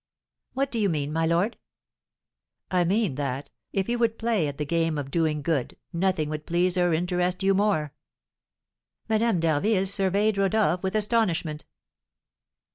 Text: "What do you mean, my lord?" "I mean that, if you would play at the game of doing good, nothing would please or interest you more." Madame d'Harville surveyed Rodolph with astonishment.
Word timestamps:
"What 0.53 0.71
do 0.71 0.79
you 0.79 0.89
mean, 0.89 1.13
my 1.13 1.27
lord?" 1.27 1.59
"I 2.71 2.83
mean 2.83 3.13
that, 3.21 3.51
if 3.71 3.87
you 3.87 3.99
would 3.99 4.17
play 4.17 4.47
at 4.47 4.57
the 4.57 4.65
game 4.65 4.97
of 4.97 5.11
doing 5.11 5.43
good, 5.43 5.77
nothing 5.93 6.27
would 6.29 6.47
please 6.47 6.75
or 6.75 6.91
interest 6.91 7.43
you 7.43 7.53
more." 7.53 7.93
Madame 9.07 9.39
d'Harville 9.39 9.85
surveyed 9.85 10.39
Rodolph 10.39 10.81
with 10.81 10.95
astonishment. 10.95 11.65